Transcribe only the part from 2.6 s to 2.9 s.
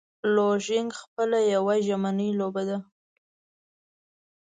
ده.